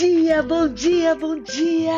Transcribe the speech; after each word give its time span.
dia, 0.00 0.42
bom 0.42 0.66
dia, 0.66 1.14
bom 1.14 1.42
dia! 1.42 1.92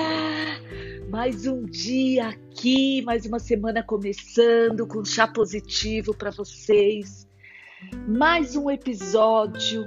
Mais 1.09 1.47
um 1.47 1.65
dia 1.65 2.31
aqui, 2.31 3.01
mais 3.03 3.25
uma 3.27 3.39
semana 3.39 3.81
começando 3.81 4.85
com 4.89 5.05
chá 5.05 5.29
positivo 5.29 6.13
para 6.13 6.33
vocês. 6.33 7.29
Mais 8.09 8.57
um 8.57 8.69
episódio 8.69 9.85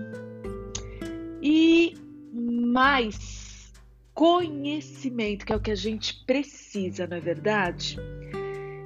e 1.42 1.94
mais 2.32 3.74
conhecimento, 4.14 5.46
que 5.46 5.52
é 5.52 5.56
o 5.58 5.62
que 5.62 5.72
a 5.72 5.76
gente 5.76 6.24
precisa, 6.26 7.06
não 7.08 7.18
é 7.18 7.20
verdade? 7.20 7.98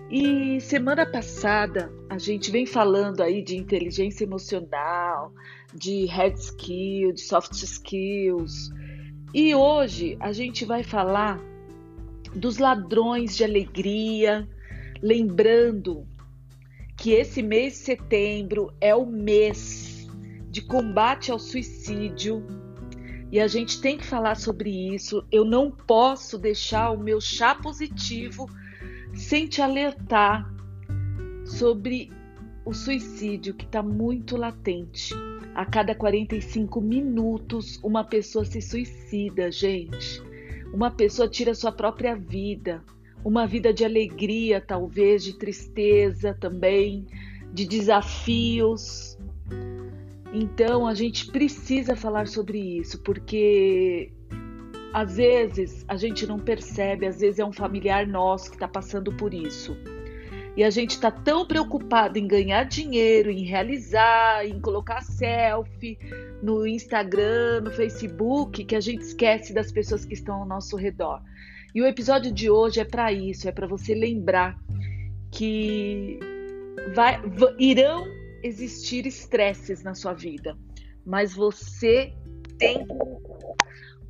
E 0.10 0.60
semana 0.60 1.06
passada 1.06 1.94
a 2.10 2.18
gente 2.18 2.50
vem 2.50 2.66
falando 2.66 3.22
aí 3.22 3.44
de 3.44 3.56
inteligência 3.56 4.24
emocional, 4.24 5.32
de 5.72 6.08
hard 6.08 6.36
skill, 6.36 7.14
de 7.14 7.22
soft 7.22 7.52
skills. 7.52 8.72
E 9.34 9.54
hoje 9.54 10.18
a 10.20 10.32
gente 10.32 10.66
vai 10.66 10.84
falar 10.84 11.40
dos 12.36 12.58
ladrões 12.58 13.36
de 13.36 13.44
alegria, 13.44 14.48
lembrando 15.02 16.08
que 16.98 17.12
esse 17.12 17.42
mês 17.42 17.74
de 17.74 17.80
setembro 17.80 18.74
é 18.82 18.94
o 18.96 19.06
mês 19.06 20.08
de 20.50 20.62
combate 20.62 21.32
ao 21.32 21.38
suicídio 21.38 22.44
e 23.32 23.40
a 23.40 23.48
gente 23.48 23.80
tem 23.80 23.98
que 23.98 24.06
falar 24.06 24.36
sobre 24.36 24.72
isso. 24.94 25.24
Eu 25.32 25.46
não 25.46 25.70
posso 25.70 26.38
deixar 26.38 26.90
o 26.90 26.98
meu 26.98 27.22
chá 27.22 27.54
positivo 27.54 28.50
sem 29.14 29.48
te 29.48 29.62
alertar 29.62 30.52
sobre 31.46 32.12
o 32.70 32.74
suicídio 32.74 33.56
que 33.56 33.66
está 33.66 33.82
muito 33.82 34.38
latente. 34.38 35.16
A 35.56 35.66
cada 35.66 35.96
45 35.96 36.80
minutos, 36.80 37.80
uma 37.84 38.04
pessoa 38.04 38.46
se 38.46 38.62
suicida, 38.62 39.52
gente. 39.52 40.22
Uma 40.72 40.92
pessoa 40.92 41.28
tira 41.28 41.56
sua 41.56 41.72
própria 41.72 42.16
vida. 42.16 42.84
Uma 43.26 43.48
vida 43.48 43.74
de 43.74 43.84
alegria, 43.84 44.62
talvez, 44.62 45.24
de 45.24 45.34
tristeza 45.34 46.38
também, 46.40 47.08
de 47.52 47.66
desafios. 47.66 49.18
Então, 50.32 50.86
a 50.86 50.94
gente 50.94 51.26
precisa 51.32 51.96
falar 51.96 52.28
sobre 52.28 52.60
isso, 52.60 53.02
porque 53.02 54.12
às 54.94 55.18
vezes 55.18 55.84
a 55.88 55.98
gente 55.98 56.28
não 56.28 56.38
percebe, 56.38 57.08
às 57.08 57.20
vezes 57.20 57.40
é 57.40 57.46
um 57.46 57.52
familiar 57.52 58.06
nosso 58.06 58.52
que 58.52 58.58
está 58.58 58.68
passando 58.68 59.12
por 59.12 59.34
isso. 59.34 59.76
E 60.60 60.64
a 60.66 60.70
gente 60.70 60.92
está 60.92 61.10
tão 61.10 61.46
preocupado 61.46 62.20
em 62.20 62.28
ganhar 62.28 62.66
dinheiro, 62.66 63.32
em 63.32 63.46
realizar, 63.46 64.46
em 64.46 64.60
colocar 64.60 65.02
selfie 65.02 65.98
no 66.44 66.68
Instagram, 66.68 67.62
no 67.62 67.72
Facebook, 67.72 68.66
que 68.66 68.76
a 68.76 68.82
gente 68.82 69.00
esquece 69.00 69.54
das 69.54 69.72
pessoas 69.72 70.04
que 70.04 70.14
estão 70.14 70.42
ao 70.42 70.46
nosso 70.46 70.76
redor. 70.76 71.22
E 71.74 71.82
o 71.82 71.86
episódio 71.86 72.30
de 72.30 72.50
hoje 72.50 72.82
é 72.82 72.84
para 72.84 73.10
isso, 73.10 73.48
é 73.48 73.54
para 73.54 73.68
você 73.68 73.96
lembrar 73.96 74.60
que 75.32 76.20
vai, 76.94 77.22
irão 77.58 78.06
existir 78.44 79.08
estresses 79.08 79.82
na 79.82 79.96
sua 79.96 80.12
vida, 80.12 80.58
mas 81.06 81.34
você 81.34 82.12
tem 82.58 82.86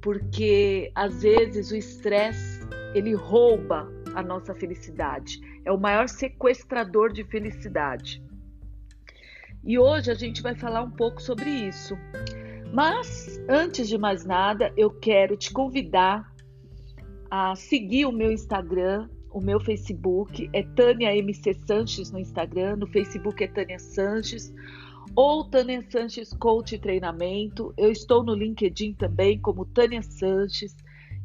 porque 0.01 0.91
às 0.95 1.21
vezes 1.21 1.69
o 1.69 1.75
estresse 1.75 2.61
ele 2.95 3.13
rouba 3.13 3.98
a 4.15 4.23
nossa 4.23 4.53
felicidade, 4.53 5.39
é 5.65 5.71
o 5.71 5.79
maior 5.79 6.07
sequestrador 6.07 7.11
de 7.11 7.23
felicidade. 7.23 8.23
E 9.63 9.77
hoje 9.77 10.09
a 10.09 10.15
gente 10.15 10.41
vai 10.41 10.55
falar 10.55 10.81
um 10.81 10.91
pouco 10.91 11.21
sobre 11.21 11.49
isso. 11.49 11.97
Mas 12.73 13.39
antes 13.49 13.87
de 13.87 13.97
mais 13.97 14.25
nada, 14.25 14.71
eu 14.77 14.89
quero 14.89 15.35
te 15.35 15.51
convidar 15.51 16.31
a 17.29 17.55
seguir 17.55 18.05
o 18.05 18.11
meu 18.11 18.31
Instagram, 18.31 19.07
o 19.31 19.39
meu 19.39 19.59
Facebook 19.59 20.49
é 20.53 20.63
Tânia 20.63 21.15
MC 21.15 21.53
Sanches 21.67 22.11
no 22.11 22.19
Instagram, 22.19 22.77
no 22.77 22.87
Facebook 22.87 23.43
é 23.43 23.47
Tânia 23.47 23.77
Sanches 23.77 24.53
ou 25.15 25.43
Tânia 25.43 25.83
Sanches 25.89 26.33
Coach 26.33 26.77
Treinamento. 26.79 27.73
Eu 27.77 27.91
estou 27.91 28.23
no 28.23 28.33
LinkedIn 28.33 28.93
também 28.93 29.39
como 29.39 29.65
Tânia 29.65 30.01
Sanches. 30.01 30.75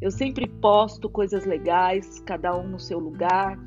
Eu 0.01 0.11
sempre 0.11 0.47
posto 0.47 1.09
coisas 1.09 1.45
legais, 1.45 2.21
cada 2.21 2.57
um 2.57 2.69
no 2.69 2.79
seu 2.79 2.99
lugar. 2.99 3.59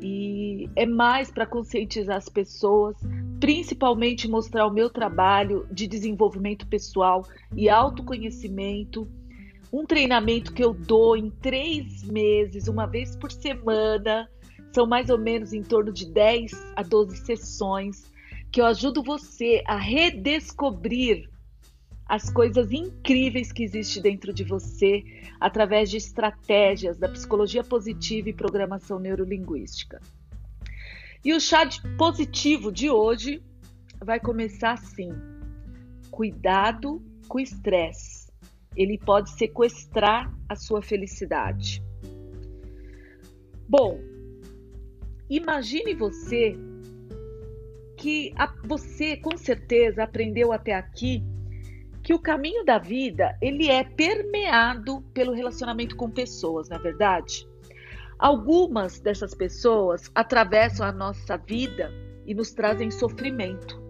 E 0.00 0.68
é 0.74 0.84
mais 0.84 1.30
para 1.30 1.46
conscientizar 1.46 2.16
as 2.16 2.28
pessoas, 2.28 2.96
principalmente 3.40 4.28
mostrar 4.28 4.66
o 4.66 4.72
meu 4.72 4.90
trabalho 4.90 5.66
de 5.70 5.86
desenvolvimento 5.86 6.66
pessoal 6.66 7.24
e 7.56 7.68
autoconhecimento. 7.68 9.08
Um 9.72 9.86
treinamento 9.86 10.52
que 10.52 10.62
eu 10.62 10.74
dou 10.74 11.16
em 11.16 11.30
três 11.30 12.02
meses, 12.02 12.68
uma 12.68 12.86
vez 12.86 13.16
por 13.16 13.30
semana. 13.30 14.28
São 14.74 14.86
mais 14.86 15.08
ou 15.08 15.18
menos 15.18 15.52
em 15.52 15.62
torno 15.62 15.92
de 15.92 16.06
10 16.06 16.72
a 16.76 16.82
12 16.82 17.16
sessões 17.18 18.12
que 18.52 18.60
eu 18.60 18.66
ajudo 18.66 19.02
você 19.02 19.62
a 19.66 19.76
redescobrir 19.76 21.31
as 22.06 22.30
coisas 22.30 22.70
incríveis 22.72 23.52
que 23.52 23.62
existem 23.62 24.02
dentro 24.02 24.32
de 24.32 24.44
você 24.44 25.02
através 25.40 25.90
de 25.90 25.96
estratégias 25.96 26.98
da 26.98 27.08
psicologia 27.08 27.64
positiva 27.64 28.28
e 28.28 28.32
programação 28.32 28.98
neurolinguística. 28.98 30.00
E 31.24 31.32
o 31.32 31.40
chá 31.40 31.68
positivo 31.96 32.72
de 32.72 32.90
hoje 32.90 33.42
vai 34.00 34.18
começar 34.18 34.72
assim: 34.72 35.10
cuidado 36.10 37.02
com 37.28 37.38
o 37.38 37.40
estresse. 37.40 38.30
Ele 38.76 38.98
pode 38.98 39.30
sequestrar 39.30 40.32
a 40.48 40.56
sua 40.56 40.82
felicidade. 40.82 41.82
Bom, 43.68 44.00
imagine 45.30 45.94
você 45.94 46.56
que 47.96 48.34
você 48.64 49.16
com 49.16 49.36
certeza 49.36 50.02
aprendeu 50.02 50.52
até 50.52 50.74
aqui 50.74 51.22
que 52.02 52.12
o 52.12 52.18
caminho 52.18 52.64
da 52.64 52.78
vida 52.78 53.36
ele 53.40 53.70
é 53.70 53.84
permeado 53.84 55.02
pelo 55.14 55.32
relacionamento 55.32 55.96
com 55.96 56.10
pessoas, 56.10 56.68
na 56.68 56.76
é 56.76 56.78
verdade. 56.80 57.46
Algumas 58.18 59.00
dessas 59.00 59.34
pessoas 59.34 60.10
atravessam 60.14 60.86
a 60.86 60.92
nossa 60.92 61.36
vida 61.36 61.92
e 62.26 62.34
nos 62.34 62.52
trazem 62.52 62.90
sofrimento. 62.90 63.80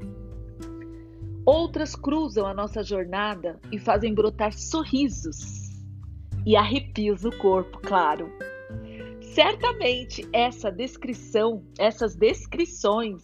Outras 1.45 1.97
cruzam 1.97 2.47
a 2.47 2.55
nossa 2.55 2.83
jornada 2.83 3.59
e 3.71 3.79
fazem 3.79 4.15
brotar 4.15 4.53
sorrisos 4.53 5.73
e 6.47 6.57
arrepios 6.57 7.23
no 7.23 7.37
corpo, 7.39 7.79
claro. 7.81 8.31
Certamente 9.21 10.27
essa 10.33 10.71
descrição, 10.71 11.65
essas 11.79 12.15
descrições 12.15 13.23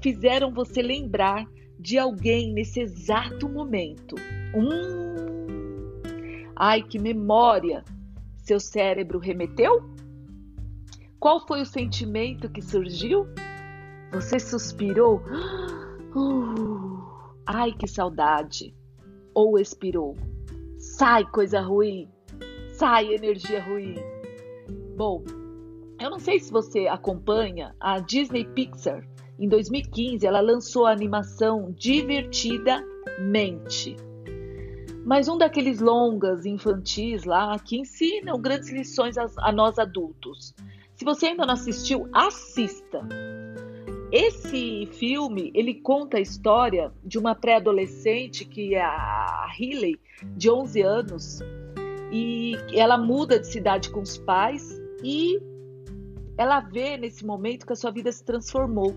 fizeram 0.00 0.52
você 0.52 0.80
lembrar 0.80 1.44
de 1.78 1.98
alguém 1.98 2.52
nesse 2.52 2.80
exato 2.80 3.48
momento. 3.48 4.16
Hum, 4.54 6.00
ai, 6.56 6.82
que 6.82 6.98
memória! 6.98 7.84
Seu 8.36 8.58
cérebro 8.58 9.18
remeteu? 9.18 9.82
Qual 11.20 11.46
foi 11.46 11.60
o 11.60 11.66
sentimento 11.66 12.50
que 12.50 12.62
surgiu? 12.62 13.26
Você 14.12 14.40
suspirou? 14.40 15.22
Uh, 16.14 17.02
ai, 17.46 17.72
que 17.72 17.86
saudade! 17.86 18.74
Ou 19.34 19.58
expirou? 19.58 20.16
Sai 20.78 21.24
coisa 21.26 21.60
ruim! 21.60 22.08
Sai 22.72 23.14
energia 23.14 23.62
ruim! 23.62 23.94
Bom, 24.96 25.22
eu 26.00 26.10
não 26.10 26.18
sei 26.18 26.40
se 26.40 26.50
você 26.50 26.88
acompanha 26.88 27.74
a 27.78 28.00
Disney 28.00 28.44
Pixar 28.44 29.06
em 29.38 29.48
2015, 29.48 30.26
ela 30.26 30.40
lançou 30.40 30.86
a 30.86 30.92
animação 30.92 31.74
Divertidamente. 31.76 33.96
Mas 35.04 35.28
um 35.28 35.38
daqueles 35.38 35.78
longas 35.80 36.44
infantis 36.44 37.24
lá 37.24 37.56
que 37.58 37.78
ensinam 37.78 38.40
grandes 38.40 38.70
lições 38.70 39.16
a, 39.16 39.26
a 39.38 39.52
nós 39.52 39.78
adultos. 39.78 40.54
Se 40.94 41.04
você 41.04 41.28
ainda 41.28 41.46
não 41.46 41.54
assistiu, 41.54 42.08
assista. 42.12 43.00
Esse 44.10 44.88
filme, 44.92 45.52
ele 45.54 45.74
conta 45.74 46.16
a 46.16 46.20
história 46.20 46.92
de 47.04 47.18
uma 47.18 47.34
pré-adolescente 47.34 48.44
que 48.44 48.74
é 48.74 48.82
a 48.82 49.46
Riley, 49.56 50.00
de 50.36 50.50
11 50.50 50.82
anos, 50.82 51.40
e 52.10 52.56
ela 52.72 52.98
muda 52.98 53.38
de 53.38 53.46
cidade 53.46 53.90
com 53.90 54.00
os 54.00 54.18
pais 54.18 54.80
e 55.02 55.38
ela 56.36 56.60
vê 56.60 56.96
nesse 56.96 57.24
momento 57.24 57.66
que 57.66 57.72
a 57.72 57.76
sua 57.76 57.90
vida 57.90 58.10
se 58.10 58.24
transformou. 58.24 58.96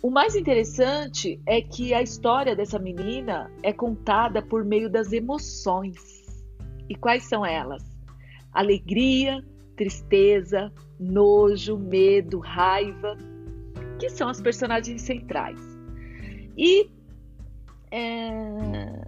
O 0.00 0.10
mais 0.10 0.36
interessante 0.36 1.40
é 1.44 1.60
que 1.60 1.92
a 1.92 2.00
história 2.00 2.54
dessa 2.54 2.78
menina 2.78 3.50
é 3.64 3.72
contada 3.72 4.40
por 4.40 4.64
meio 4.64 4.88
das 4.88 5.12
emoções. 5.12 6.24
E 6.88 6.94
quais 6.94 7.24
são 7.24 7.44
elas? 7.44 7.82
Alegria, 8.52 9.44
tristeza, 9.76 10.72
nojo, 11.00 11.76
medo, 11.76 12.38
raiva, 12.38 13.16
que 13.98 14.08
são 14.08 14.28
as 14.28 14.40
personagens 14.40 15.02
centrais. 15.02 15.60
E 16.56 16.88
é, 17.90 19.02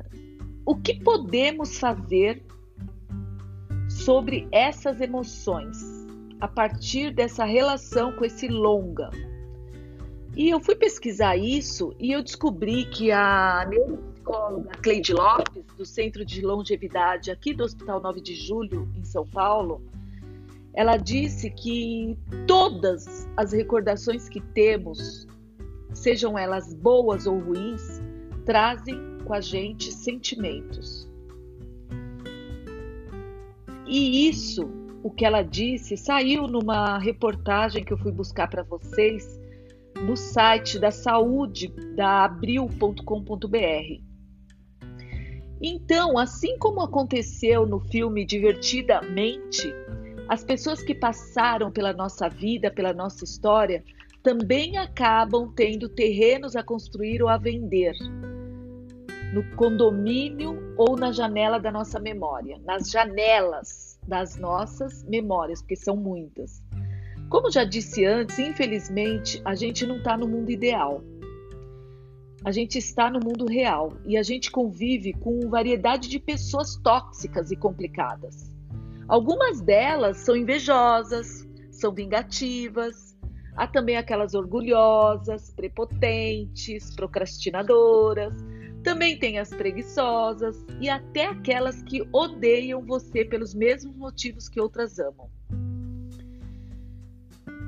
o 0.67 0.75
que 0.75 0.95
podemos 0.95 1.79
fazer 1.79 2.43
sobre 3.89 4.49
essas 4.51 5.01
emoções 5.01 5.79
a 6.41 6.49
partir 6.49 7.15
dessa 7.15 7.45
relação 7.45 8.11
com 8.17 8.25
esse 8.25 8.49
longa? 8.49 9.11
E 10.41 10.49
eu 10.49 10.59
fui 10.59 10.75
pesquisar 10.75 11.37
isso 11.37 11.95
e 11.99 12.13
eu 12.13 12.23
descobri 12.23 12.87
que 12.87 13.13
a 13.13 13.67
neuropsicóloga 13.69 14.71
Cleide 14.83 15.13
Lopes, 15.13 15.67
do 15.77 15.85
Centro 15.85 16.25
de 16.25 16.41
Longevidade 16.41 17.31
aqui 17.31 17.53
do 17.53 17.63
Hospital 17.63 18.01
9 18.01 18.23
de 18.23 18.35
Julho, 18.35 18.89
em 18.97 19.05
São 19.05 19.27
Paulo, 19.27 19.83
ela 20.73 20.97
disse 20.97 21.51
que 21.51 22.17
todas 22.47 23.29
as 23.37 23.53
recordações 23.53 24.31
que 24.31 24.41
temos, 24.41 25.27
sejam 25.93 26.39
elas 26.39 26.73
boas 26.73 27.27
ou 27.27 27.39
ruins, 27.39 28.01
trazem 28.47 28.99
com 29.27 29.35
a 29.35 29.43
gente 29.43 29.93
sentimentos. 29.93 31.07
E 33.87 34.27
isso, 34.27 34.71
o 35.03 35.11
que 35.11 35.27
ela 35.27 35.43
disse, 35.43 35.99
saiu 35.99 36.47
numa 36.47 36.97
reportagem 36.97 37.85
que 37.85 37.93
eu 37.93 37.99
fui 37.99 38.11
buscar 38.11 38.49
para 38.49 38.63
vocês 38.63 39.39
no 40.05 40.17
site 40.17 40.79
da 40.79 40.91
saúde 40.91 41.69
da 41.95 42.25
abril.com.br. 42.25 44.11
Então, 45.63 46.17
assim 46.17 46.59
como 46.59 46.81
aconteceu 46.81 47.67
no 47.67 47.81
filme 47.81 48.25
Divertidamente, 48.25 49.73
as 50.29 50.43
pessoas 50.43 50.83
que 50.83 50.95
passaram 50.95 51.71
pela 51.71 51.93
nossa 51.93 52.29
vida, 52.29 52.71
pela 52.71 52.95
nossa 52.95 53.25
história, 53.25 53.85
também 54.23 54.79
acabam 54.79 55.53
tendo 55.55 55.89
terrenos 55.89 56.57
a 56.57 56.63
construir 56.63 57.23
ou 57.23 57.29
a 57.29 57.37
vender 57.37 57.95
no 59.33 59.45
condomínio 59.57 60.75
ou 60.77 60.97
na 60.97 61.13
janela 61.13 61.59
da 61.59 61.71
nossa 61.71 62.01
memória, 62.01 62.59
nas 62.65 62.91
janelas 62.91 63.99
das 64.07 64.37
nossas 64.37 65.05
memórias, 65.05 65.61
porque 65.61 65.77
são 65.77 65.97
muitas. 65.97 66.63
Como 67.31 67.49
já 67.49 67.63
disse 67.63 68.05
antes, 68.05 68.41
infelizmente, 68.41 69.41
a 69.45 69.55
gente 69.55 69.87
não 69.87 69.99
está 69.99 70.19
no 70.19 70.27
mundo 70.27 70.51
ideal. 70.51 71.01
A 72.45 72.51
gente 72.51 72.77
está 72.77 73.09
no 73.09 73.21
mundo 73.21 73.47
real 73.49 73.93
e 74.05 74.17
a 74.17 74.23
gente 74.25 74.51
convive 74.51 75.13
com 75.13 75.49
variedade 75.49 76.09
de 76.09 76.19
pessoas 76.19 76.75
tóxicas 76.83 77.53
e 77.53 77.57
complicadas. 77.57 78.51
Algumas 79.07 79.61
delas 79.61 80.17
são 80.17 80.35
invejosas, 80.35 81.49
são 81.71 81.95
vingativas. 81.95 83.17
Há 83.57 83.69
também 83.69 83.97
aquelas 83.97 84.35
orgulhosas, 84.35 85.53
prepotentes, 85.55 86.93
procrastinadoras. 86.97 88.35
Também 88.83 89.17
tem 89.17 89.39
as 89.39 89.51
preguiçosas 89.51 90.67
e 90.81 90.89
até 90.89 91.27
aquelas 91.27 91.81
que 91.85 92.03
odeiam 92.13 92.85
você 92.85 93.25
pelos 93.25 93.55
mesmos 93.55 93.95
motivos 93.95 94.49
que 94.49 94.61
outras 94.61 94.99
amam. 94.99 95.31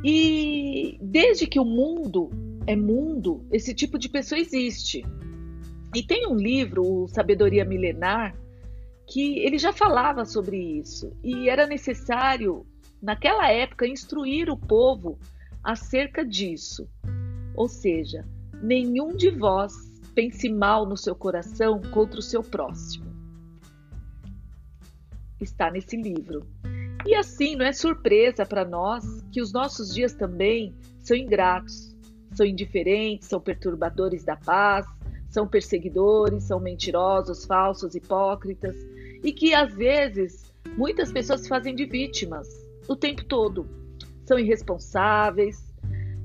E 0.05 0.99
desde 1.01 1.47
que 1.47 1.61
o 1.61 1.65
mundo 1.65 2.31
é 2.67 2.75
mundo, 2.75 3.47
esse 3.51 3.75
tipo 3.75 3.99
de 3.99 4.09
pessoa 4.09 4.41
existe. 4.41 5.05
E 5.95 6.03
tem 6.03 6.27
um 6.27 6.35
livro, 6.35 6.85
o 6.85 7.09
Sabedoria 7.09 7.65
Milenar, 7.65 8.35
que 9.07 9.39
ele 9.41 9.59
já 9.59 9.73
falava 9.73 10.25
sobre 10.25 10.57
isso 10.57 11.13
e 11.23 11.49
era 11.49 11.67
necessário, 11.67 12.67
naquela 13.01 13.51
época, 13.51 13.87
instruir 13.87 14.49
o 14.49 14.57
povo 14.57 15.19
acerca 15.63 16.25
disso. 16.25 16.89
Ou 17.55 17.69
seja, 17.69 18.27
nenhum 18.63 19.15
de 19.17 19.31
vós 19.31 19.75
pense 20.15 20.49
mal 20.49 20.87
no 20.87 20.97
seu 20.97 21.15
coração 21.15 21.81
contra 21.93 22.19
o 22.19 22.23
seu 22.23 22.43
próximo. 22.43 23.13
Está 25.41 25.71
nesse 25.71 25.97
livro. 25.97 26.47
E 27.05 27.15
assim, 27.15 27.57
não 27.57 27.67
é 27.67 27.73
surpresa 27.73 28.47
para 28.47 28.65
nós 28.65 29.05
que 29.33 29.41
os 29.41 29.53
nossos 29.53 29.93
dias 29.93 30.15
também 30.15 30.75
são 31.01 31.17
ingratos, 31.17 31.97
são 32.33 32.47
indiferentes, 32.47 33.29
são 33.29 33.41
perturbadores 33.41 34.25
da 34.25 34.37
paz, 34.37 34.87
são 35.29 35.47
perseguidores, 35.47 36.45
são 36.45 36.61
mentirosos, 36.61 37.45
falsos, 37.45 37.95
hipócritas 37.95 38.77
e 39.25 39.33
que 39.33 39.55
às 39.55 39.75
vezes 39.75 40.53
muitas 40.77 41.11
pessoas 41.11 41.41
se 41.41 41.49
fazem 41.49 41.75
de 41.75 41.87
vítimas 41.87 42.49
o 42.87 42.95
tempo 42.95 43.25
todo. 43.25 43.67
São 44.25 44.39
irresponsáveis 44.39 45.73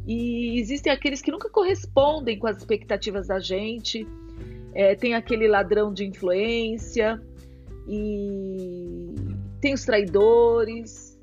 e 0.05 0.59
existem 0.59 0.91
aqueles 0.91 1.21
que 1.21 1.31
nunca 1.31 1.49
correspondem 1.49 2.37
com 2.37 2.47
as 2.47 2.57
expectativas 2.57 3.27
da 3.27 3.39
gente. 3.39 4.07
É, 4.73 4.95
tem 4.95 5.15
aquele 5.15 5.47
ladrão 5.47 5.91
de 5.91 6.05
influência 6.05 7.21
e 7.87 9.06
tem 9.61 9.73
os 9.73 9.85
traidores, 9.85 11.17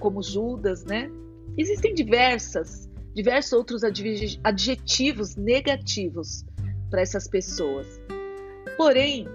como 0.00 0.22
Judas, 0.22 0.84
né? 0.84 1.10
Existem 1.56 1.94
diversas, 1.94 2.88
diversos 3.14 3.52
outros 3.52 3.82
adjetivos 4.44 5.36
negativos 5.36 6.44
para 6.90 7.00
essas 7.00 7.28
pessoas. 7.28 8.00
Porém, 8.76 9.26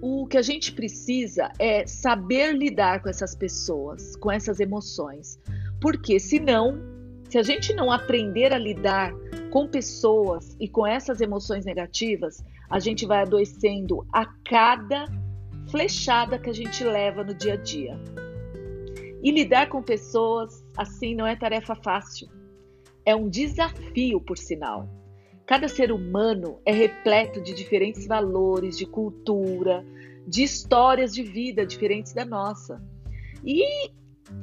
o 0.00 0.26
que 0.26 0.38
a 0.38 0.42
gente 0.42 0.72
precisa 0.72 1.50
é 1.58 1.86
saber 1.86 2.52
lidar 2.54 3.02
com 3.02 3.08
essas 3.08 3.34
pessoas, 3.34 4.14
com 4.16 4.30
essas 4.30 4.60
emoções. 4.60 5.38
Porque 5.80 6.20
senão, 6.20 6.80
se 7.28 7.38
a 7.38 7.42
gente 7.42 7.74
não 7.74 7.90
aprender 7.90 8.52
a 8.52 8.58
lidar 8.58 9.12
com 9.50 9.66
pessoas 9.66 10.56
e 10.60 10.68
com 10.68 10.86
essas 10.86 11.20
emoções 11.20 11.64
negativas, 11.64 12.44
a 12.70 12.78
gente 12.78 13.06
vai 13.06 13.22
adoecendo 13.22 14.06
a 14.12 14.26
cada 14.44 15.06
flechada 15.70 16.38
que 16.38 16.50
a 16.50 16.52
gente 16.52 16.82
leva 16.84 17.24
no 17.24 17.34
dia 17.34 17.54
a 17.54 17.56
dia. 17.56 17.98
E 19.22 19.30
lidar 19.30 19.68
com 19.68 19.82
pessoas 19.82 20.64
assim 20.76 21.14
não 21.14 21.26
é 21.26 21.34
tarefa 21.34 21.74
fácil. 21.74 22.28
É 23.04 23.14
um 23.14 23.28
desafio, 23.28 24.20
por 24.20 24.38
sinal. 24.38 24.88
Cada 25.46 25.68
ser 25.68 25.92
humano 25.92 26.60
é 26.64 26.72
repleto 26.72 27.40
de 27.40 27.54
diferentes 27.54 28.06
valores, 28.06 28.76
de 28.76 28.84
cultura, 28.84 29.84
de 30.26 30.42
histórias 30.42 31.14
de 31.14 31.22
vida 31.22 31.64
diferentes 31.64 32.12
da 32.12 32.24
nossa. 32.24 32.82
E 33.44 33.90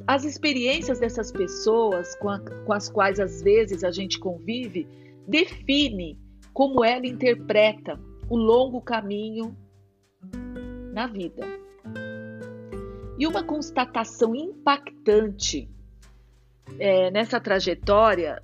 as 0.07 0.23
experiências 0.23 0.99
dessas 0.99 1.31
pessoas 1.31 2.15
com, 2.15 2.29
a, 2.29 2.39
com 2.39 2.71
as 2.71 2.89
quais 2.89 3.19
às 3.19 3.41
vezes 3.41 3.83
a 3.83 3.91
gente 3.91 4.17
convive 4.17 4.87
define 5.27 6.17
como 6.53 6.83
ela 6.83 7.05
interpreta 7.05 7.99
o 8.29 8.37
longo 8.37 8.81
caminho 8.81 9.55
na 10.93 11.07
vida. 11.07 11.43
E 13.17 13.27
uma 13.27 13.43
constatação 13.43 14.35
impactante 14.35 15.69
é, 16.79 17.11
nessa 17.11 17.39
trajetória 17.39 18.41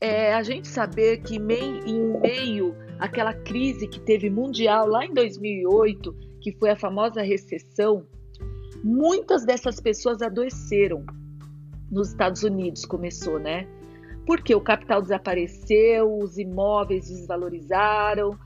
é 0.00 0.34
a 0.34 0.42
gente 0.42 0.66
saber 0.66 1.18
que 1.18 1.38
mei, 1.38 1.80
em 1.86 2.20
meio 2.20 2.74
àquela 2.98 3.32
crise 3.32 3.86
que 3.86 4.00
teve 4.00 4.28
mundial 4.28 4.86
lá 4.88 5.04
em 5.04 5.14
2008, 5.14 6.12
que 6.40 6.52
foi 6.52 6.70
a 6.70 6.76
famosa 6.76 7.22
recessão, 7.22 8.04
muitas 8.82 9.44
dessas 9.44 9.80
pessoas 9.80 10.20
adoeceram. 10.20 11.04
Nos 11.90 12.08
Estados 12.08 12.42
Unidos 12.42 12.84
começou, 12.84 13.38
né? 13.38 13.68
Porque 14.26 14.54
o 14.54 14.60
capital 14.60 15.02
desapareceu, 15.02 16.18
os 16.18 16.38
imóveis 16.38 17.08
desvalorizaram 17.08 18.36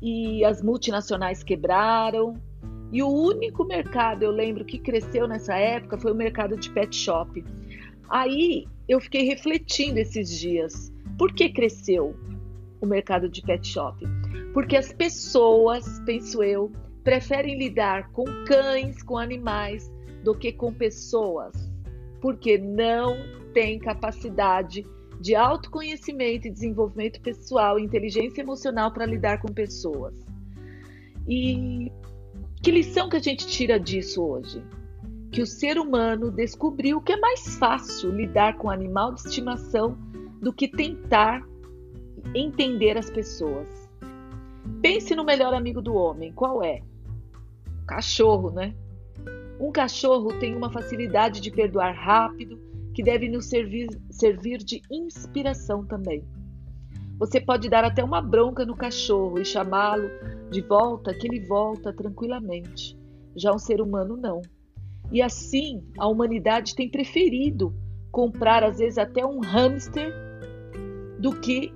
e 0.00 0.44
as 0.44 0.62
multinacionais 0.62 1.42
quebraram. 1.42 2.34
E 2.94 3.02
o 3.02 3.08
único 3.08 3.64
mercado, 3.64 4.22
eu 4.22 4.30
lembro, 4.30 4.64
que 4.64 4.78
cresceu 4.78 5.26
nessa 5.26 5.56
época 5.56 5.98
foi 5.98 6.12
o 6.12 6.14
mercado 6.14 6.56
de 6.56 6.70
pet 6.70 6.94
shop. 6.94 7.44
Aí 8.08 8.68
eu 8.88 9.00
fiquei 9.00 9.24
refletindo 9.24 9.98
esses 9.98 10.30
dias. 10.30 10.92
Por 11.18 11.32
que 11.32 11.48
cresceu 11.48 12.14
o 12.80 12.86
mercado 12.86 13.28
de 13.28 13.42
pet 13.42 13.66
shop? 13.66 13.98
Porque 14.52 14.76
as 14.76 14.92
pessoas, 14.92 16.00
penso 16.06 16.40
eu, 16.40 16.70
preferem 17.02 17.58
lidar 17.58 18.12
com 18.12 18.26
cães, 18.46 19.02
com 19.02 19.18
animais, 19.18 19.92
do 20.22 20.32
que 20.32 20.52
com 20.52 20.72
pessoas, 20.72 21.52
porque 22.20 22.56
não 22.58 23.16
têm 23.52 23.76
capacidade 23.76 24.86
de 25.20 25.34
autoconhecimento 25.34 26.46
e 26.46 26.50
desenvolvimento 26.52 27.20
pessoal, 27.20 27.76
inteligência 27.76 28.40
emocional 28.40 28.92
para 28.92 29.04
lidar 29.04 29.40
com 29.40 29.52
pessoas. 29.52 30.14
E 31.26 31.90
que 32.64 32.70
lição 32.70 33.10
que 33.10 33.16
a 33.16 33.20
gente 33.20 33.46
tira 33.46 33.78
disso 33.78 34.24
hoje? 34.24 34.64
Que 35.30 35.42
o 35.42 35.46
ser 35.46 35.76
humano 35.76 36.30
descobriu 36.30 36.98
que 36.98 37.12
é 37.12 37.16
mais 37.18 37.58
fácil 37.58 38.10
lidar 38.10 38.56
com 38.56 38.70
animal 38.70 39.12
de 39.12 39.20
estimação 39.20 39.98
do 40.40 40.50
que 40.50 40.66
tentar 40.66 41.46
entender 42.34 42.96
as 42.96 43.10
pessoas. 43.10 43.68
Pense 44.80 45.14
no 45.14 45.26
melhor 45.26 45.52
amigo 45.52 45.82
do 45.82 45.94
homem, 45.94 46.32
qual 46.32 46.64
é? 46.64 46.80
Cachorro, 47.86 48.50
né? 48.50 48.74
Um 49.60 49.70
cachorro 49.70 50.32
tem 50.38 50.56
uma 50.56 50.72
facilidade 50.72 51.42
de 51.42 51.50
perdoar 51.50 51.94
rápido 51.94 52.58
que 52.94 53.02
deve 53.02 53.28
nos 53.28 53.44
servir, 53.44 53.88
servir 54.10 54.56
de 54.56 54.80
inspiração 54.90 55.84
também. 55.84 56.24
Você 57.18 57.40
pode 57.40 57.68
dar 57.68 57.84
até 57.84 58.02
uma 58.02 58.20
bronca 58.20 58.64
no 58.64 58.76
cachorro 58.76 59.40
e 59.40 59.44
chamá-lo 59.44 60.08
de 60.50 60.60
volta, 60.60 61.14
que 61.14 61.26
ele 61.26 61.46
volta 61.46 61.92
tranquilamente. 61.92 62.98
Já 63.36 63.52
um 63.52 63.58
ser 63.58 63.80
humano 63.80 64.16
não. 64.16 64.42
E 65.12 65.22
assim, 65.22 65.82
a 65.98 66.08
humanidade 66.08 66.74
tem 66.74 66.88
preferido 66.88 67.74
comprar 68.10 68.64
às 68.64 68.78
vezes 68.78 68.98
até 68.98 69.24
um 69.24 69.40
hamster 69.40 70.12
do 71.18 71.32
que 71.40 71.72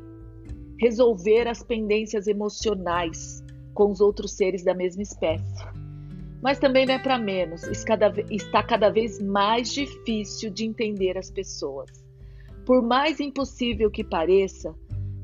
resolver 0.80 1.48
as 1.48 1.62
pendências 1.62 2.26
emocionais 2.26 3.42
com 3.74 3.90
os 3.90 4.00
outros 4.00 4.32
seres 4.32 4.64
da 4.64 4.74
mesma 4.74 5.02
espécie. 5.02 5.64
Mas 6.40 6.58
também 6.58 6.86
não 6.86 6.94
é 6.94 6.98
para 6.98 7.18
menos, 7.18 7.64
está 7.64 8.62
cada 8.62 8.90
vez 8.90 9.20
mais 9.20 9.72
difícil 9.72 10.50
de 10.50 10.64
entender 10.64 11.18
as 11.18 11.30
pessoas. 11.30 11.90
Por 12.64 12.82
mais 12.82 13.18
impossível 13.18 13.90
que 13.90 14.04
pareça, 14.04 14.74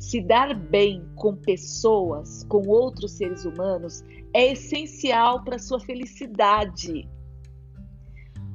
se 0.04 0.20
dar 0.20 0.54
bem 0.54 1.02
com 1.16 1.34
pessoas, 1.34 2.44
com 2.44 2.68
outros 2.68 3.12
seres 3.12 3.46
humanos, 3.46 4.04
é 4.34 4.52
essencial 4.52 5.42
para 5.42 5.58
sua 5.58 5.80
felicidade. 5.80 7.08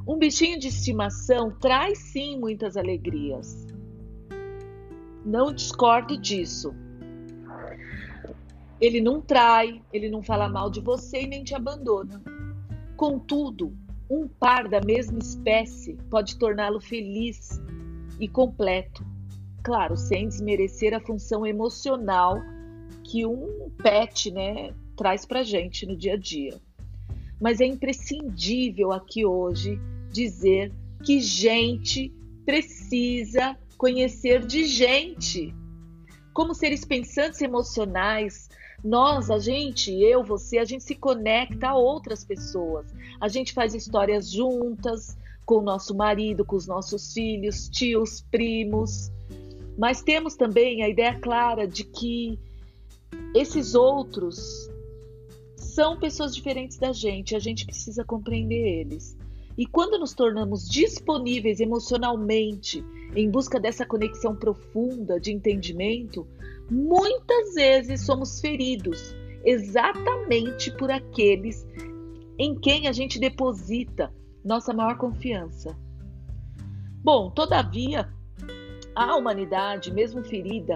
Um 0.07 0.17
bichinho 0.17 0.59
de 0.59 0.67
estimação 0.67 1.51
traz 1.59 1.97
sim 1.97 2.37
muitas 2.39 2.77
alegrias. 2.77 3.65
Não 5.25 5.51
discordo 5.51 6.17
disso. 6.19 6.73
Ele 8.79 9.01
não 9.01 9.19
trai, 9.19 9.81
ele 9.91 10.07
não 10.07 10.21
fala 10.21 10.47
mal 10.47 10.69
de 10.69 10.79
você 10.79 11.23
e 11.23 11.27
nem 11.27 11.43
te 11.43 11.55
abandona. 11.55 12.21
Contudo, 12.95 13.75
um 14.07 14.27
par 14.27 14.69
da 14.69 14.79
mesma 14.81 15.17
espécie 15.17 15.97
pode 16.11 16.37
torná-lo 16.37 16.79
feliz 16.79 17.59
e 18.19 18.27
completo. 18.27 19.03
Claro, 19.63 19.97
sem 19.97 20.27
desmerecer 20.27 20.93
a 20.93 20.99
função 20.99 21.45
emocional 21.45 22.37
que 23.03 23.25
um 23.25 23.69
pet 23.81 24.31
né, 24.31 24.73
traz 24.95 25.25
para 25.25 25.43
gente 25.43 25.85
no 25.85 25.95
dia 25.95 26.13
a 26.13 26.17
dia. 26.17 26.59
Mas 27.41 27.61
é 27.61 27.65
imprescindível 27.65 28.91
aqui 28.91 29.25
hoje 29.25 29.79
dizer 30.11 30.71
que 31.03 31.19
gente 31.19 32.13
precisa 32.45 33.57
conhecer 33.77 34.45
de 34.45 34.65
gente. 34.65 35.53
Como 36.33 36.53
seres 36.53 36.83
pensantes 36.83 37.41
emocionais, 37.41 38.49
nós, 38.83 39.29
a 39.29 39.39
gente, 39.39 39.91
eu, 39.91 40.23
você, 40.23 40.57
a 40.57 40.65
gente 40.65 40.83
se 40.83 40.95
conecta 40.95 41.69
a 41.69 41.77
outras 41.77 42.23
pessoas. 42.23 42.93
A 43.19 43.27
gente 43.27 43.53
faz 43.53 43.73
histórias 43.73 44.31
juntas 44.31 45.17
com 45.45 45.55
o 45.55 45.61
nosso 45.61 45.95
marido, 45.95 46.45
com 46.45 46.55
os 46.55 46.67
nossos 46.67 47.13
filhos, 47.13 47.69
tios, 47.69 48.21
primos. 48.29 49.11
Mas 49.79 50.01
temos 50.01 50.35
também 50.35 50.83
a 50.83 50.89
ideia 50.89 51.17
clara 51.17 51.65
de 51.65 51.85
que 51.85 52.37
esses 53.33 53.75
outros 53.75 54.69
são 55.55 55.97
pessoas 55.97 56.35
diferentes 56.35 56.77
da 56.77 56.91
gente, 56.91 57.33
a 57.33 57.39
gente 57.39 57.65
precisa 57.65 58.03
compreender 58.03 58.81
eles. 58.81 59.17
E 59.57 59.65
quando 59.65 59.97
nos 59.97 60.13
tornamos 60.13 60.67
disponíveis 60.67 61.61
emocionalmente 61.61 62.83
em 63.15 63.31
busca 63.31 63.57
dessa 63.57 63.85
conexão 63.85 64.35
profunda 64.35 65.17
de 65.17 65.31
entendimento, 65.31 66.27
muitas 66.69 67.53
vezes 67.53 68.05
somos 68.05 68.41
feridos 68.41 69.15
exatamente 69.45 70.71
por 70.75 70.91
aqueles 70.91 71.65
em 72.37 72.53
quem 72.53 72.85
a 72.85 72.91
gente 72.91 73.17
deposita 73.17 74.13
nossa 74.43 74.73
maior 74.73 74.97
confiança. 74.97 75.73
Bom, 77.01 77.29
todavia, 77.29 78.09
a 78.99 79.15
humanidade, 79.15 79.93
mesmo 79.93 80.21
ferida, 80.21 80.75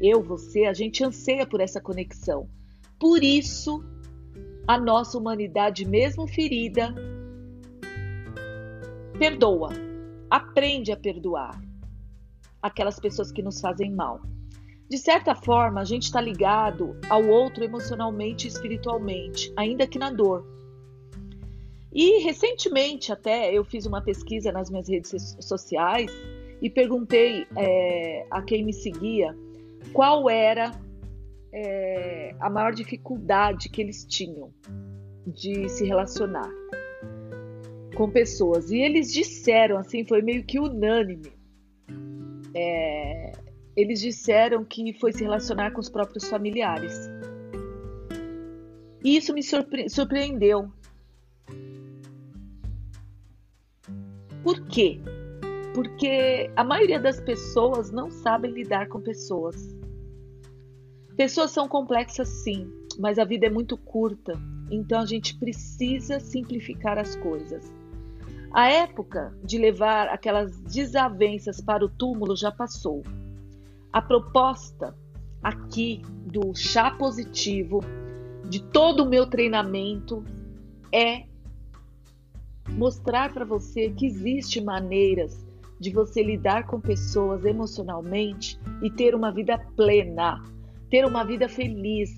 eu, 0.00 0.22
você, 0.22 0.64
a 0.64 0.72
gente 0.72 1.02
anseia 1.02 1.44
por 1.44 1.60
essa 1.60 1.80
conexão. 1.80 2.48
Por 3.00 3.24
isso, 3.24 3.82
a 4.64 4.78
nossa 4.78 5.18
humanidade, 5.18 5.84
mesmo 5.84 6.28
ferida, 6.28 6.94
perdoa, 9.18 9.70
aprende 10.30 10.92
a 10.92 10.96
perdoar 10.96 11.60
aquelas 12.62 13.00
pessoas 13.00 13.32
que 13.32 13.42
nos 13.42 13.60
fazem 13.60 13.92
mal. 13.92 14.20
De 14.88 14.96
certa 14.96 15.34
forma, 15.34 15.80
a 15.80 15.84
gente 15.84 16.04
está 16.04 16.20
ligado 16.20 16.96
ao 17.10 17.26
outro 17.26 17.64
emocionalmente 17.64 18.46
e 18.46 18.50
espiritualmente, 18.50 19.52
ainda 19.56 19.84
que 19.84 19.98
na 19.98 20.12
dor. 20.12 20.46
E 21.92 22.22
recentemente, 22.22 23.12
até 23.12 23.52
eu 23.52 23.64
fiz 23.64 23.84
uma 23.84 24.00
pesquisa 24.00 24.52
nas 24.52 24.70
minhas 24.70 24.88
redes 24.88 25.36
sociais 25.40 26.12
e 26.64 26.70
perguntei 26.70 27.46
é, 27.58 28.26
a 28.30 28.40
quem 28.40 28.64
me 28.64 28.72
seguia 28.72 29.36
qual 29.92 30.30
era 30.30 30.70
é, 31.52 32.34
a 32.40 32.48
maior 32.48 32.72
dificuldade 32.72 33.68
que 33.68 33.82
eles 33.82 34.02
tinham 34.06 34.50
de 35.26 35.68
se 35.68 35.84
relacionar 35.84 36.50
com 37.94 38.08
pessoas. 38.08 38.70
E 38.70 38.78
eles 38.78 39.12
disseram, 39.12 39.76
assim, 39.76 40.06
foi 40.06 40.22
meio 40.22 40.42
que 40.42 40.58
unânime. 40.58 41.30
É, 42.54 43.32
eles 43.76 44.00
disseram 44.00 44.64
que 44.64 44.94
foi 44.94 45.12
se 45.12 45.22
relacionar 45.22 45.70
com 45.72 45.80
os 45.80 45.90
próprios 45.90 46.30
familiares. 46.30 47.10
E 49.04 49.18
isso 49.18 49.34
me 49.34 49.42
surpre 49.42 49.90
surpreendeu. 49.90 50.72
Por 54.42 54.66
quê? 54.66 54.98
Porque 55.74 56.48
a 56.54 56.62
maioria 56.62 57.00
das 57.00 57.20
pessoas 57.20 57.90
não 57.90 58.08
sabem 58.08 58.52
lidar 58.52 58.88
com 58.88 59.00
pessoas. 59.00 59.76
Pessoas 61.16 61.50
são 61.50 61.66
complexas, 61.66 62.28
sim, 62.28 62.70
mas 62.98 63.18
a 63.18 63.24
vida 63.24 63.46
é 63.46 63.50
muito 63.50 63.76
curta, 63.76 64.32
então 64.70 65.00
a 65.00 65.06
gente 65.06 65.36
precisa 65.36 66.20
simplificar 66.20 66.96
as 66.96 67.16
coisas. 67.16 67.72
A 68.52 68.68
época 68.68 69.36
de 69.42 69.58
levar 69.58 70.06
aquelas 70.08 70.60
desavenças 70.60 71.60
para 71.60 71.84
o 71.84 71.88
túmulo 71.88 72.36
já 72.36 72.52
passou. 72.52 73.02
A 73.92 74.00
proposta 74.00 74.96
aqui 75.42 76.02
do 76.24 76.54
chá 76.54 76.92
positivo, 76.92 77.80
de 78.48 78.62
todo 78.62 79.02
o 79.02 79.08
meu 79.08 79.26
treinamento, 79.26 80.24
é 80.92 81.24
mostrar 82.70 83.32
para 83.32 83.44
você 83.44 83.90
que 83.90 84.06
existe 84.06 84.60
maneiras 84.60 85.43
de 85.78 85.90
você 85.90 86.22
lidar 86.22 86.66
com 86.66 86.80
pessoas 86.80 87.44
emocionalmente 87.44 88.58
e 88.82 88.90
ter 88.90 89.14
uma 89.14 89.30
vida 89.30 89.58
plena, 89.76 90.42
ter 90.90 91.04
uma 91.04 91.24
vida 91.24 91.48
feliz. 91.48 92.10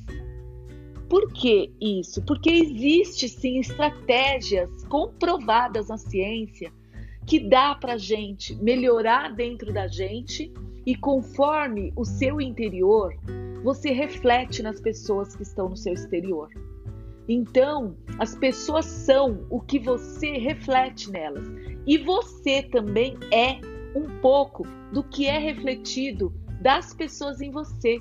Por 1.08 1.32
que 1.32 1.72
isso? 1.80 2.22
Porque 2.24 2.50
existe 2.50 3.28
sim 3.28 3.58
estratégias 3.58 4.84
comprovadas 4.84 5.88
na 5.88 5.96
ciência 5.96 6.72
que 7.26 7.40
dá 7.40 7.74
para 7.74 7.96
gente 7.96 8.54
melhorar 8.56 9.34
dentro 9.34 9.72
da 9.72 9.88
gente 9.88 10.52
e 10.86 10.94
conforme 10.94 11.92
o 11.96 12.04
seu 12.04 12.40
interior, 12.40 13.12
você 13.64 13.90
reflete 13.90 14.62
nas 14.62 14.80
pessoas 14.80 15.34
que 15.34 15.42
estão 15.42 15.68
no 15.68 15.76
seu 15.76 15.92
exterior. 15.92 16.48
Então, 17.28 17.96
as 18.20 18.36
pessoas 18.36 18.84
são 18.84 19.44
o 19.50 19.60
que 19.60 19.80
você 19.80 20.38
reflete 20.38 21.10
nelas. 21.10 21.48
E 21.86 21.98
você 21.98 22.62
também 22.62 23.16
é 23.32 23.60
um 23.96 24.20
pouco 24.20 24.66
do 24.92 25.04
que 25.04 25.26
é 25.26 25.38
refletido 25.38 26.32
das 26.60 26.92
pessoas 26.92 27.40
em 27.40 27.50
você. 27.50 28.00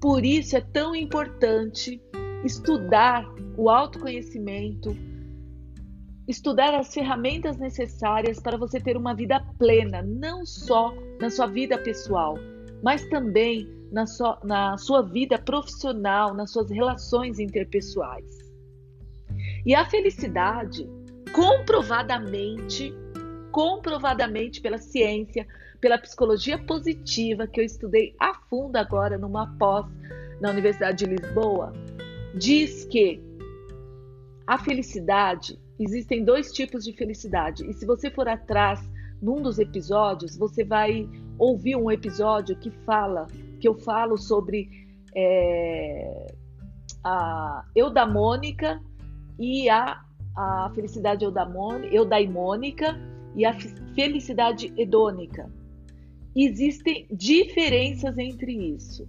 Por 0.00 0.24
isso 0.24 0.56
é 0.56 0.60
tão 0.60 0.94
importante 0.94 2.00
estudar 2.44 3.24
o 3.56 3.68
autoconhecimento, 3.68 4.96
estudar 6.28 6.74
as 6.74 6.92
ferramentas 6.92 7.56
necessárias 7.56 8.38
para 8.38 8.56
você 8.56 8.78
ter 8.78 8.96
uma 8.96 9.14
vida 9.14 9.40
plena, 9.58 10.02
não 10.02 10.44
só 10.44 10.94
na 11.20 11.30
sua 11.30 11.46
vida 11.46 11.78
pessoal, 11.78 12.36
mas 12.82 13.08
também 13.08 13.66
na 13.90 14.06
sua, 14.06 14.38
na 14.44 14.76
sua 14.76 15.02
vida 15.02 15.38
profissional, 15.38 16.34
nas 16.34 16.52
suas 16.52 16.70
relações 16.70 17.38
interpessoais. 17.38 18.38
E 19.64 19.74
a 19.74 19.84
felicidade, 19.88 20.88
comprovadamente, 21.32 22.94
comprovadamente 23.50 24.60
pela 24.60 24.78
ciência, 24.78 25.46
pela 25.80 25.98
psicologia 25.98 26.58
positiva, 26.58 27.46
que 27.46 27.60
eu 27.60 27.64
estudei 27.64 28.14
a 28.18 28.34
fundo 28.34 28.76
agora 28.76 29.16
numa 29.16 29.46
pós 29.58 29.86
na 30.40 30.50
Universidade 30.50 31.04
de 31.04 31.16
Lisboa, 31.16 31.72
diz 32.34 32.84
que 32.84 33.20
a 34.46 34.58
felicidade 34.58 35.58
existem 35.78 36.24
dois 36.24 36.52
tipos 36.52 36.84
de 36.84 36.92
felicidade. 36.92 37.68
E 37.68 37.72
se 37.72 37.86
você 37.86 38.10
for 38.10 38.28
atrás 38.28 38.80
num 39.20 39.42
dos 39.42 39.58
episódios, 39.58 40.36
você 40.36 40.64
vai 40.64 41.08
ouvir 41.38 41.76
um 41.76 41.90
episódio 41.90 42.56
que 42.56 42.70
fala, 42.84 43.26
que 43.60 43.68
eu 43.68 43.74
falo 43.74 44.16
sobre 44.16 44.68
é, 45.14 46.34
a 47.04 47.64
eudamônica 47.74 48.80
e 49.38 49.68
a, 49.68 50.00
a 50.38 50.70
felicidade 50.72 51.24
eudaimônica 51.24 52.96
e 53.34 53.44
a 53.44 53.52
felicidade 53.92 54.72
hedônica. 54.76 55.50
Existem 56.36 57.08
diferenças 57.10 58.16
entre 58.16 58.52
isso. 58.52 59.08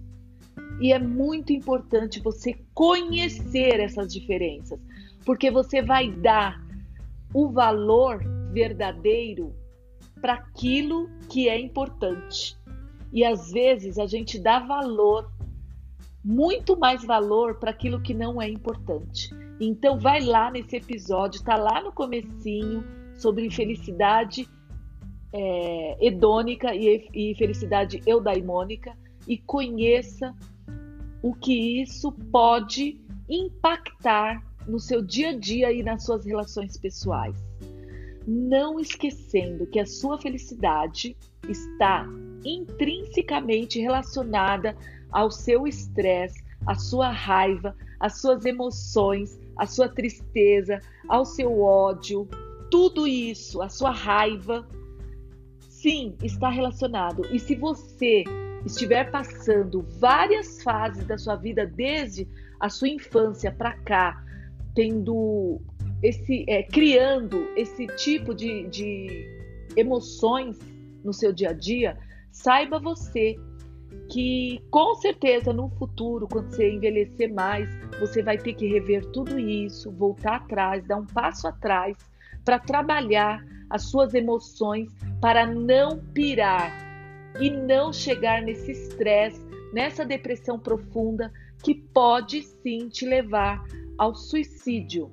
E 0.80 0.92
é 0.92 0.98
muito 0.98 1.52
importante 1.52 2.20
você 2.20 2.58
conhecer 2.74 3.78
essas 3.78 4.12
diferenças, 4.12 4.80
porque 5.24 5.52
você 5.52 5.80
vai 5.80 6.10
dar 6.10 6.60
o 7.32 7.48
valor 7.48 8.24
verdadeiro 8.52 9.54
para 10.20 10.32
aquilo 10.32 11.08
que 11.28 11.48
é 11.48 11.60
importante. 11.60 12.58
E 13.12 13.24
às 13.24 13.52
vezes 13.52 14.00
a 14.00 14.06
gente 14.06 14.36
dá 14.36 14.58
valor, 14.58 15.30
muito 16.24 16.76
mais 16.76 17.04
valor 17.04 17.54
para 17.60 17.70
aquilo 17.70 18.00
que 18.00 18.14
não 18.14 18.42
é 18.42 18.48
importante. 18.48 19.30
Então 19.60 19.98
vai 19.98 20.20
lá 20.20 20.50
nesse 20.50 20.76
episódio, 20.76 21.42
tá 21.44 21.56
lá 21.56 21.82
no 21.82 21.92
comecinho 21.92 22.82
sobre 23.14 23.50
felicidade 23.50 24.48
é, 25.32 26.06
hedônica 26.06 26.74
e, 26.74 27.08
e 27.12 27.34
felicidade 27.36 28.00
eudaimônica 28.06 28.96
e 29.28 29.36
conheça 29.36 30.34
o 31.22 31.34
que 31.34 31.82
isso 31.82 32.10
pode 32.32 32.98
impactar 33.28 34.42
no 34.66 34.78
seu 34.78 35.02
dia 35.02 35.30
a 35.30 35.36
dia 35.36 35.72
e 35.72 35.82
nas 35.82 36.04
suas 36.04 36.24
relações 36.24 36.76
pessoais. 36.78 37.36
Não 38.26 38.80
esquecendo 38.80 39.66
que 39.66 39.78
a 39.78 39.86
sua 39.86 40.18
felicidade 40.18 41.16
está 41.48 42.06
intrinsecamente 42.44 43.80
relacionada 43.80 44.76
ao 45.10 45.30
seu 45.30 45.66
estresse, 45.66 46.42
à 46.66 46.74
sua 46.74 47.10
raiva, 47.10 47.76
às 47.98 48.20
suas 48.20 48.44
emoções, 48.44 49.38
à 49.56 49.66
sua 49.66 49.88
tristeza, 49.88 50.80
ao 51.08 51.24
seu 51.24 51.60
ódio, 51.60 52.28
tudo 52.70 53.06
isso, 53.06 53.60
a 53.60 53.68
sua 53.68 53.90
raiva, 53.90 54.66
sim, 55.60 56.14
está 56.22 56.48
relacionado. 56.48 57.26
E 57.32 57.38
se 57.38 57.54
você 57.54 58.24
estiver 58.64 59.10
passando 59.10 59.86
várias 59.98 60.62
fases 60.62 61.04
da 61.04 61.18
sua 61.18 61.36
vida 61.36 61.66
desde 61.66 62.28
a 62.60 62.68
sua 62.68 62.88
infância 62.88 63.50
para 63.50 63.72
cá, 63.78 64.22
tendo 64.74 65.60
esse, 66.02 66.44
é, 66.48 66.62
criando 66.62 67.48
esse 67.56 67.86
tipo 67.88 68.34
de, 68.34 68.68
de 68.68 69.26
emoções 69.76 70.58
no 71.02 71.12
seu 71.12 71.32
dia 71.32 71.50
a 71.50 71.52
dia, 71.52 71.98
saiba 72.30 72.78
você 72.78 73.36
que 74.08 74.60
com 74.70 74.94
certeza 74.96 75.52
no 75.52 75.68
futuro, 75.70 76.26
quando 76.28 76.50
você 76.50 76.70
envelhecer 76.70 77.32
mais, 77.32 77.68
você 77.98 78.22
vai 78.22 78.36
ter 78.36 78.54
que 78.54 78.66
rever 78.66 79.06
tudo 79.06 79.38
isso, 79.38 79.90
voltar 79.92 80.36
atrás, 80.36 80.84
dar 80.86 80.96
um 80.96 81.06
passo 81.06 81.46
atrás 81.46 81.96
para 82.44 82.58
trabalhar 82.58 83.44
as 83.68 83.84
suas 83.84 84.14
emoções 84.14 84.90
para 85.20 85.46
não 85.46 85.98
pirar 86.12 86.72
e 87.40 87.50
não 87.50 87.92
chegar 87.92 88.42
nesse 88.42 88.72
estresse, 88.72 89.40
nessa 89.72 90.04
depressão 90.04 90.58
profunda 90.58 91.32
que 91.62 91.74
pode 91.74 92.42
sim 92.42 92.88
te 92.88 93.06
levar 93.06 93.64
ao 93.96 94.14
suicídio. 94.14 95.12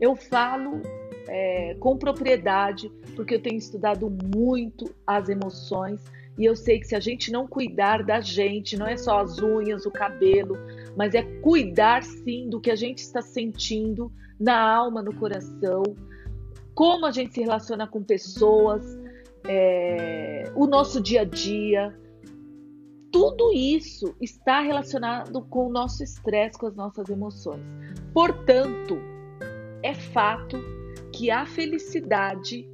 Eu 0.00 0.16
falo 0.16 0.80
é, 1.28 1.74
com 1.80 1.98
propriedade 1.98 2.90
porque 3.14 3.34
eu 3.34 3.42
tenho 3.42 3.56
estudado 3.56 4.10
muito 4.34 4.94
as 5.06 5.28
emoções 5.28 6.00
e 6.38 6.44
eu 6.44 6.54
sei 6.54 6.78
que 6.78 6.86
se 6.86 6.94
a 6.94 7.00
gente 7.00 7.32
não 7.32 7.46
cuidar 7.46 8.02
da 8.02 8.20
gente, 8.20 8.76
não 8.76 8.86
é 8.86 8.96
só 8.96 9.20
as 9.20 9.40
unhas, 9.40 9.86
o 9.86 9.90
cabelo, 9.90 10.56
mas 10.96 11.14
é 11.14 11.22
cuidar 11.40 12.02
sim 12.02 12.48
do 12.50 12.60
que 12.60 12.70
a 12.70 12.76
gente 12.76 12.98
está 12.98 13.22
sentindo 13.22 14.12
na 14.38 14.58
alma, 14.58 15.02
no 15.02 15.14
coração, 15.14 15.82
como 16.74 17.06
a 17.06 17.10
gente 17.10 17.32
se 17.32 17.40
relaciona 17.40 17.86
com 17.86 18.02
pessoas, 18.02 18.84
é, 19.48 20.44
o 20.54 20.66
nosso 20.66 21.00
dia 21.00 21.22
a 21.22 21.24
dia. 21.24 21.98
Tudo 23.10 23.50
isso 23.50 24.14
está 24.20 24.60
relacionado 24.60 25.40
com 25.46 25.68
o 25.68 25.72
nosso 25.72 26.04
estresse, 26.04 26.58
com 26.58 26.66
as 26.66 26.76
nossas 26.76 27.08
emoções. 27.08 27.64
Portanto, 28.12 28.98
é 29.82 29.94
fato 29.94 30.58
que 31.12 31.30
a 31.30 31.46
felicidade 31.46 32.70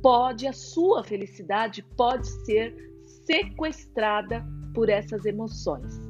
pode, 0.00 0.46
a 0.46 0.52
sua 0.52 1.02
felicidade 1.02 1.82
pode 1.96 2.28
ser 2.44 2.89
sequestrada 3.30 4.44
por 4.74 4.88
essas 4.88 5.24
emoções, 5.24 6.00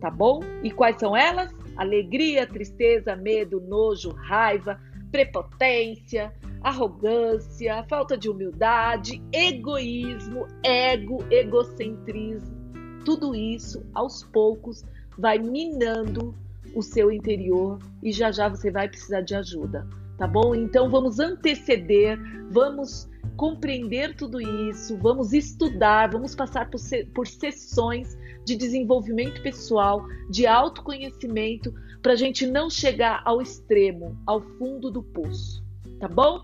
tá 0.00 0.10
bom? 0.10 0.40
E 0.62 0.70
quais 0.70 0.98
são 0.98 1.14
elas? 1.14 1.54
Alegria, 1.76 2.46
tristeza, 2.46 3.14
medo, 3.14 3.60
nojo, 3.60 4.10
raiva, 4.10 4.80
prepotência, 5.10 6.32
arrogância, 6.62 7.84
falta 7.88 8.16
de 8.16 8.30
humildade, 8.30 9.22
egoísmo, 9.32 10.46
ego, 10.64 11.22
egocentrismo. 11.30 12.56
Tudo 13.04 13.34
isso, 13.34 13.84
aos 13.92 14.22
poucos, 14.24 14.82
vai 15.18 15.38
minando 15.38 16.34
o 16.74 16.80
seu 16.80 17.12
interior 17.12 17.78
e 18.02 18.12
já 18.12 18.30
já 18.30 18.48
você 18.48 18.70
vai 18.70 18.88
precisar 18.88 19.20
de 19.20 19.34
ajuda, 19.34 19.86
tá 20.16 20.26
bom? 20.26 20.54
Então 20.54 20.88
vamos 20.88 21.18
anteceder, 21.18 22.18
vamos 22.50 23.10
compreender 23.36 24.14
tudo 24.14 24.40
isso, 24.40 24.96
vamos 24.98 25.32
estudar, 25.32 26.10
vamos 26.10 26.34
passar 26.34 26.70
por, 26.70 26.80
por 27.14 27.26
sessões 27.26 28.16
de 28.44 28.56
desenvolvimento 28.56 29.42
pessoal, 29.42 30.04
de 30.30 30.46
autoconhecimento, 30.46 31.72
para 32.02 32.12
a 32.12 32.16
gente 32.16 32.46
não 32.46 32.68
chegar 32.68 33.22
ao 33.24 33.40
extremo, 33.40 34.16
ao 34.26 34.40
fundo 34.40 34.90
do 34.90 35.02
poço, 35.02 35.64
tá 36.00 36.08
bom? 36.08 36.40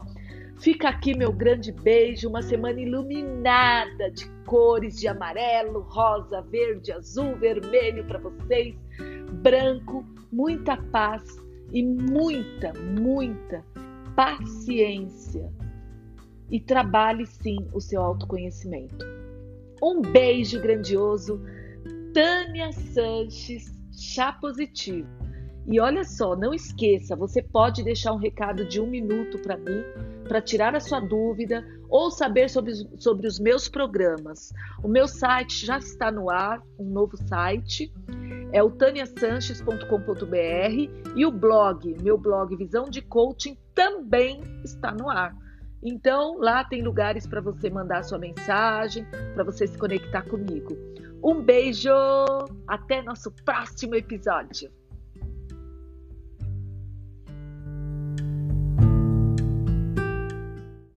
Fica 0.61 0.89
aqui 0.89 1.17
meu 1.17 1.33
grande 1.33 1.71
beijo, 1.71 2.29
uma 2.29 2.43
semana 2.43 2.81
iluminada 2.81 4.11
de 4.11 4.29
cores 4.45 4.99
de 4.99 5.07
amarelo, 5.07 5.81
rosa, 5.81 6.43
verde, 6.43 6.91
azul, 6.91 7.37
vermelho 7.37 8.05
para 8.07 8.19
vocês, 8.19 8.75
branco, 9.35 10.05
muita 10.33 10.77
paz 10.77 11.23
e 11.73 11.83
muita, 11.85 12.73
muita 12.73 13.65
paciência 14.17 15.49
e 16.51 16.61
trabalhe 16.61 17.27
sim 17.27 17.59
o 17.73 17.81
seu 17.81 18.03
autoconhecimento. 18.03 19.05
Um 19.83 20.01
beijo 20.01 20.61
grandioso, 20.61 21.41
Tânia 22.13 22.73
Sanches, 22.73 23.73
chá 23.93 24.33
positivo. 24.33 25.09
E 25.67 25.79
olha 25.79 26.03
só, 26.03 26.35
não 26.35 26.55
esqueça, 26.55 27.15
você 27.15 27.43
pode 27.43 27.85
deixar 27.85 28.15
um 28.15 28.19
recado 28.19 28.65
de 28.65 28.81
um 28.81 28.87
minuto 28.87 29.39
para 29.39 29.59
mim, 29.59 29.83
para 30.27 30.41
tirar 30.41 30.75
a 30.75 30.81
sua 30.81 30.99
dúvida 30.99 31.63
ou 31.91 32.11
saber 32.11 32.49
sobre, 32.49 32.73
sobre 32.99 33.27
os 33.27 33.39
meus 33.39 33.69
programas. 33.69 34.51
O 34.83 34.89
meu 34.89 35.07
site 35.07 35.67
já 35.67 35.79
está 35.79 36.11
no 36.11 36.31
ar, 36.31 36.63
um 36.79 36.89
novo 36.89 37.19
site, 37.29 37.93
é 38.51 38.63
o 38.63 38.71
taniasanches.com.br 38.71 41.15
e 41.15 41.27
o 41.27 41.31
blog, 41.31 41.97
meu 42.03 42.17
blog 42.17 42.57
Visão 42.57 42.89
de 42.89 43.03
Coaching, 43.03 43.59
também 43.75 44.41
está 44.65 44.91
no 44.91 45.11
ar. 45.11 45.37
Então, 45.83 46.39
lá 46.39 46.65
tem 46.65 46.83
lugares 46.83 47.27
para 47.27 47.41
você 47.41 47.71
mandar 47.71 48.03
sua 48.03 48.19
mensagem, 48.19 49.07
para 49.35 49.45
você 49.45 49.67
se 49.67 49.79
conectar 49.79 50.23
comigo. 50.23 50.77
Um 51.23 51.43
beijo, 51.43 51.91
até 52.67 53.03
nosso 53.03 53.31
próximo 53.45 53.95
episódio. 53.95 54.71